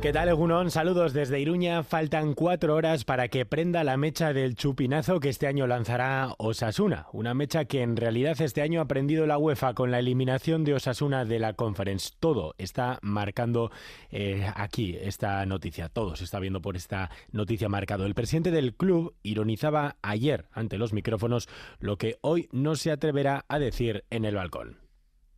[0.00, 0.70] ¿Qué tal, Egunon?
[0.70, 1.82] Saludos desde Iruña.
[1.82, 7.08] Faltan cuatro horas para que prenda la mecha del chupinazo que este año lanzará Osasuna.
[7.12, 10.74] Una mecha que en realidad este año ha prendido la UEFA con la eliminación de
[10.74, 12.12] Osasuna de la Conference.
[12.20, 13.72] Todo está marcando
[14.12, 15.88] eh, aquí esta noticia.
[15.88, 18.06] Todo se está viendo por esta noticia marcado.
[18.06, 21.48] El presidente del club ironizaba ayer ante los micrófonos
[21.80, 24.87] lo que hoy no se atreverá a decir en el balcón.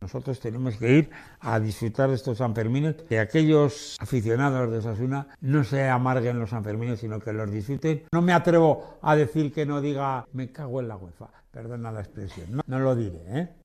[0.01, 1.09] Nosotros tenemos que ir
[1.41, 6.99] a disfrutar de estos Sanfermines, que aquellos aficionados de Osasuna no se amarguen los Sanfermines,
[6.99, 8.05] sino que los disfruten.
[8.11, 11.99] No me atrevo a decir que no diga me cago en la UEFA, perdona la
[11.99, 13.60] expresión, no, no lo diré, ¿eh?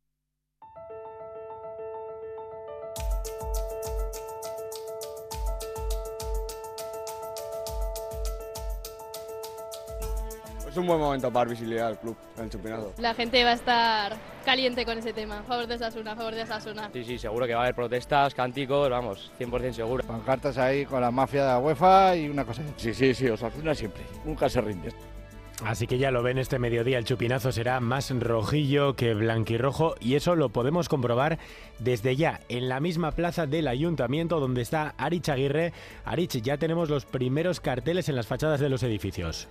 [10.76, 12.92] Es un buen momento para dar visibilidad al club, el chupinazo.
[12.98, 15.38] La gente va a estar caliente con ese tema.
[15.38, 16.90] A favor de Sasuna, a favor de Sasuna.
[16.92, 20.04] Sí, sí, seguro que va a haber protestas, cánticos, vamos, 100% seguro.
[20.04, 22.74] Pancartas ahí con la mafia de la UEFA y una cosa así.
[22.76, 24.92] Sí, sí, sí, Osasuna siempre, nunca se rinde.
[25.64, 30.16] Así que ya lo ven este mediodía, el chupinazo será más rojillo que blanquirrojo y
[30.16, 31.38] eso lo podemos comprobar
[31.78, 35.72] desde ya en la misma plaza del ayuntamiento donde está Arich Aguirre.
[36.04, 39.48] Arich, ya tenemos los primeros carteles en las fachadas de los edificios.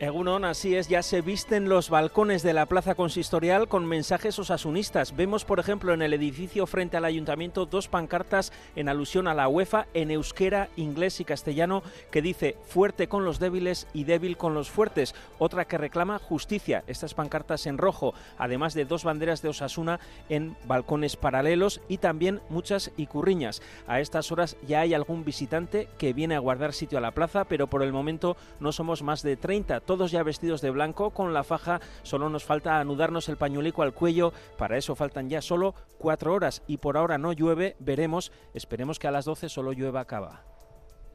[0.00, 5.16] Egunon, así es, ya se visten los balcones de la plaza consistorial con mensajes osasunistas.
[5.16, 9.48] Vemos, por ejemplo, en el edificio frente al ayuntamiento dos pancartas en alusión a la
[9.48, 11.82] UEFA en euskera, inglés y castellano
[12.12, 15.16] que dice fuerte con los débiles y débil con los fuertes.
[15.40, 20.56] Otra que reclama justicia, estas pancartas en rojo, además de dos banderas de Osasuna en
[20.68, 23.62] balcones paralelos y también muchas icurriñas.
[23.88, 27.46] A estas horas ya hay algún visitante que viene a guardar sitio a la plaza,
[27.46, 31.32] pero por el momento no somos más de 30 todos ya vestidos de blanco, con
[31.32, 35.74] la faja, solo nos falta anudarnos el pañuelico al cuello, para eso faltan ya solo
[35.96, 40.00] cuatro horas y por ahora no llueve, veremos, esperemos que a las 12 solo llueva
[40.00, 40.57] acaba.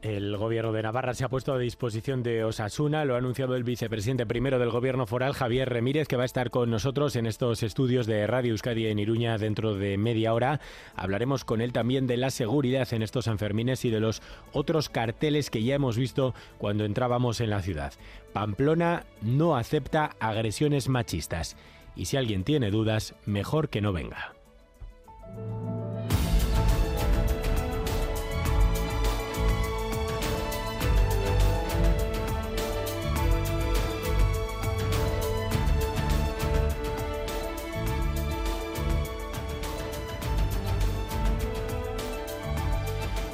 [0.04, 3.64] El gobierno de Navarra se ha puesto a disposición de Osasuna, lo ha anunciado el
[3.64, 7.64] vicepresidente primero del gobierno foral, Javier Remírez, que va a estar con nosotros en estos
[7.64, 10.60] estudios de Radio Euskadi en Iruña dentro de media hora.
[10.98, 14.22] Hablaremos con él también de la seguridad en estos Sanfermines y de los
[14.52, 17.94] otros carteles que ya hemos visto cuando entrábamos en la ciudad.
[18.34, 21.56] Pamplona no acepta agresiones machistas
[21.96, 24.34] y si alguien tiene dudas, mejor que no venga.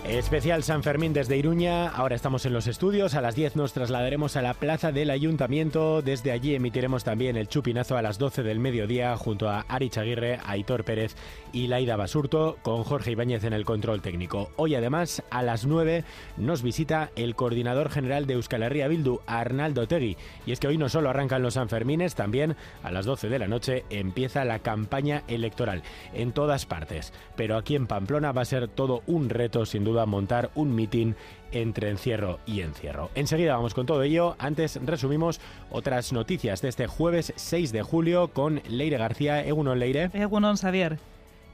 [0.10, 1.88] Especial San Fermín desde Iruña.
[1.88, 3.14] Ahora estamos en los estudios.
[3.14, 6.02] A las 10 nos trasladaremos a la plaza del ayuntamiento.
[6.02, 10.40] Desde allí emitiremos también el chupinazo a las 12 del mediodía junto a Ari Chaguirre,
[10.44, 11.16] Aitor Pérez
[11.54, 14.50] y Laida Basurto con Jorge Ibáñez en el control técnico.
[14.56, 16.04] Hoy además a las 9
[16.38, 20.18] nos visita el coordinador general de Euskal Herria Bildu, Arnaldo Tegui.
[20.48, 23.48] Y es que hoy no solo arrancan los Sanfermines, también a las 12 de la
[23.48, 25.84] noche empieza la campaña electoral
[26.16, 27.14] en todas partes.
[27.36, 30.76] Pero aquí en Pamplona va a ser todo un reto sin duda a montar un
[30.76, 31.16] mitin
[31.52, 33.10] entre encierro y encierro.
[33.16, 34.36] Enseguida vamos con todo ello.
[34.40, 35.40] Antes resumimos
[35.72, 39.46] otras noticias de este jueves 6 de julio con Leire García.
[39.46, 40.10] Egunon Leire.
[40.14, 41.00] Egunon Xavier.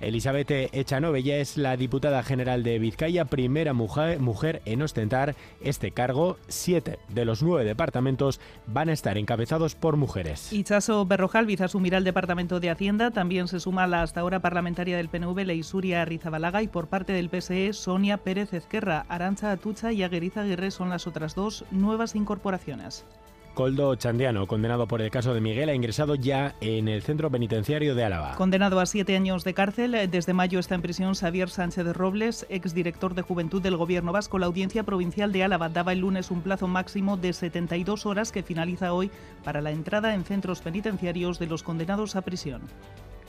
[0.01, 6.37] Elizabeth Echanovella es la diputada general de Vizcaya, primera mujer, en ostentar este cargo.
[6.47, 10.51] Siete de los nueve departamentos van a estar encabezados por mujeres.
[10.51, 13.11] Ichaso Berrojalviz asumirá el departamento de Hacienda.
[13.11, 17.29] También se suma la hasta ahora parlamentaria del PNV, Leisuria Rizabalaga, y por parte del
[17.29, 19.05] PSE, Sonia Pérez Ezquerra.
[19.07, 23.05] Arancha Atucha y Agueriza Aguirre son las otras dos nuevas incorporaciones.
[23.55, 27.95] Coldo Chandiano, condenado por el caso de Miguel, ha ingresado ya en el centro penitenciario
[27.95, 28.35] de Álava.
[28.35, 33.15] Condenado a siete años de cárcel, desde mayo está en prisión Xavier Sánchez Robles, exdirector
[33.15, 34.37] de Juventud del Gobierno Vasco.
[34.37, 38.43] La Audiencia Provincial de Álava daba el lunes un plazo máximo de 72 horas que
[38.43, 39.09] finaliza hoy
[39.43, 42.61] para la entrada en centros penitenciarios de los condenados a prisión.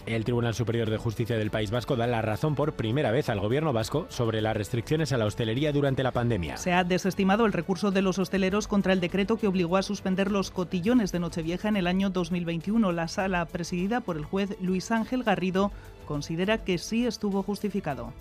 [0.07, 3.41] El Tribunal Superior de Justicia del País Vasco da la razón por primera vez al
[3.41, 6.57] gobierno vasco sobre las restricciones a la hostelería durante la pandemia.
[6.59, 10.31] Se ha desestimado el recurso de los hosteleros contra el decreto que obligó a suspender
[10.31, 12.93] los cotillones de Nochevieja en el año 2021.
[12.93, 15.73] La sala, presidida por el juez Luis Ángel Garrido,
[16.07, 18.13] considera que sí estuvo justificado.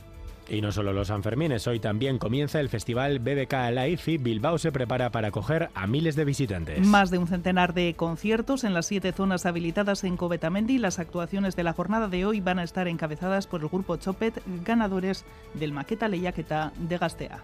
[0.47, 4.71] Y no solo los Sanfermines, hoy también comienza el festival BBK Live y Bilbao se
[4.71, 6.86] prepara para acoger a miles de visitantes.
[6.86, 10.77] Más de un centenar de conciertos en las siete zonas habilitadas en Covetamendi.
[10.77, 14.42] Las actuaciones de la jornada de hoy van a estar encabezadas por el grupo Chopet,
[14.63, 15.25] ganadores
[15.56, 17.44] del Maqueta Leyaqueta de Gastea.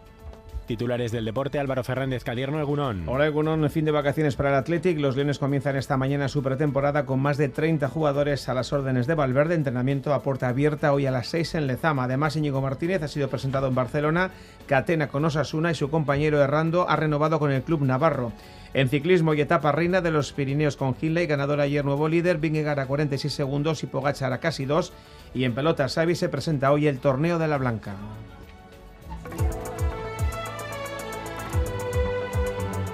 [0.68, 3.03] Titulares del deporte, Álvaro Fernández Cadierno, Egunón.
[3.07, 4.98] Hola Egunón, fin de vacaciones para el Athletic.
[5.00, 9.06] Los Leones comienzan esta mañana su pretemporada con más de 30 jugadores a las órdenes
[9.06, 9.56] de Valverde.
[9.56, 12.06] Entrenamiento a puerta abierta hoy a las 6 en Lezama.
[12.06, 14.31] Además, Íñigo Martínez ha sido presentado en Barcelona.
[14.65, 18.31] Catena con Osasuna y su compañero Errando ha renovado con el club navarro.
[18.74, 22.80] En ciclismo y etapa reina de los Pirineos con Hindley, ganador ayer nuevo líder, Vingegaard
[22.80, 24.94] a 46 segundos y Pogacar a casi 2.
[25.33, 27.95] Y en pelota, Xavi se presenta hoy el torneo de la Blanca.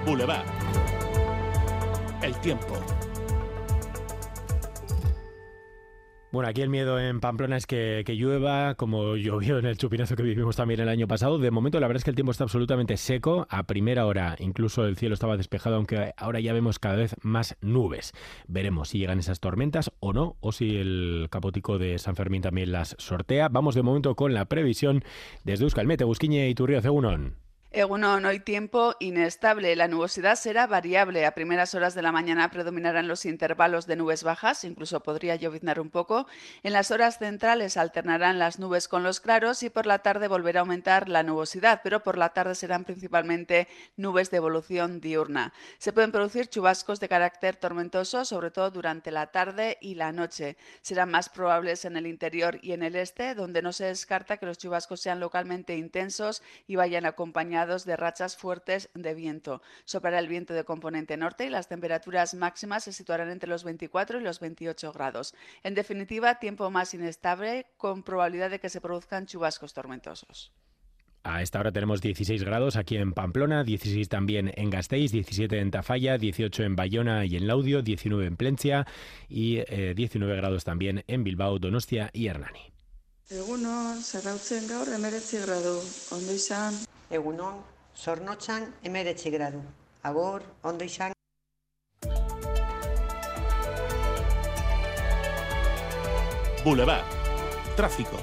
[0.08, 0.46] Boulevard.
[2.22, 2.78] El tiempo.
[6.32, 10.22] Bueno, aquí el miedo en Pamplona es que, llueva, como llovió en el chupinazo que
[10.22, 11.38] vivimos también el año pasado.
[11.38, 13.46] De momento, la verdad es que el tiempo está absolutamente seco.
[13.50, 17.58] A primera hora, incluso el cielo estaba despejado, aunque ahora ya vemos cada vez más
[17.60, 18.12] nubes.
[18.46, 22.72] Veremos si llegan esas tormentas o no, o si el capotico de San Fermín también
[22.72, 23.50] las sortea.
[23.50, 25.04] Vamos de momento con la previsión
[25.44, 27.47] desde Euskalmete, Busquiñe y Turrio Cegunón.
[27.70, 29.76] Egunon, hoy tiempo inestable.
[29.76, 31.26] La nubosidad será variable.
[31.26, 35.78] A primeras horas de la mañana predominarán los intervalos de nubes bajas, incluso podría lloviznar
[35.78, 36.26] un poco.
[36.62, 40.60] En las horas centrales alternarán las nubes con los claros y por la tarde volverá
[40.60, 43.68] a aumentar la nubosidad, pero por la tarde serán principalmente
[43.98, 45.52] nubes de evolución diurna.
[45.76, 50.56] Se pueden producir chubascos de carácter tormentoso, sobre todo durante la tarde y la noche.
[50.80, 54.46] Serán más probables en el interior y en el este, donde no se descarta que
[54.46, 59.62] los chubascos sean localmente intensos y vayan acompañados de rachas fuertes de viento.
[59.84, 64.20] Soplará el viento de componente norte y las temperaturas máximas se situarán entre los 24
[64.20, 65.34] y los 28 grados.
[65.64, 70.52] En definitiva, tiempo más inestable con probabilidad de que se produzcan chubascos tormentosos.
[71.24, 75.70] A esta hora tenemos 16 grados aquí en Pamplona, 16 también en Gasteiz, 17 en
[75.72, 78.86] Tafalla, 18 en Bayona y en Laudio, 19 en Plencia
[79.28, 82.72] y eh, 19 grados también en Bilbao, Donostia y Hernani.
[83.28, 85.74] Egunon, zarautzen gaur emeretzi gradu,
[86.16, 86.72] ondo izan.
[87.10, 87.62] Egunon,
[87.96, 89.62] zornotzan emeretzi gradu.
[90.02, 91.12] Agur, ondo izan.
[96.64, 97.04] Boulevard.
[97.76, 98.18] Tráfico.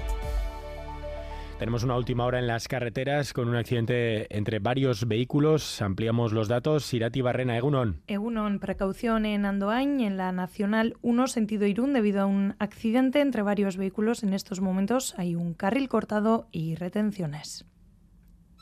[1.57, 5.81] Tenemos una última hora en las carreteras con un accidente entre varios vehículos.
[5.81, 6.93] Ampliamos los datos.
[6.93, 8.03] Irati Barrena, Egunon.
[8.07, 13.41] Egunon, precaución en Andoain, en la Nacional 1, sentido Irún, debido a un accidente entre
[13.41, 14.21] varios vehículos.
[14.21, 17.65] En estos momentos hay un carril cortado y retenciones.